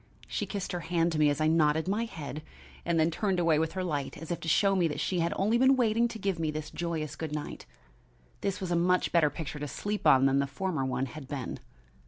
She 0.27 0.47
kissed 0.47 0.71
her 0.71 0.79
hand 0.79 1.11
to 1.11 1.19
me 1.19 1.29
as 1.29 1.39
I 1.39 1.45
nodded 1.47 1.87
my 1.87 2.05
head, 2.05 2.41
and 2.85 2.99
then 2.99 3.11
turned 3.11 3.39
away 3.39 3.59
with 3.59 3.73
her 3.73 3.83
light 3.83 4.17
as 4.17 4.31
if 4.31 4.39
to 4.39 4.47
show 4.47 4.75
me 4.75 4.89
she 4.97 5.19
had 5.19 5.31
only 5.35 5.59
been 5.59 5.75
waiting 5.75 6.07
to 6.07 6.17
give 6.17 6.39
me 6.39 6.49
this 6.49 6.71
joyous 6.71 7.15
good 7.15 7.33
night. 7.35 7.67
This 8.39 8.59
was 8.59 8.71
a 8.71 8.75
much 8.75 9.11
better 9.11 9.29
picture 9.29 9.59
to 9.59 9.67
sleep 9.67 10.07
on 10.07 10.25
than 10.25 10.39
the 10.39 10.47
former 10.47 10.83
one 10.85 11.05
had 11.05 11.27
been. 11.27 11.59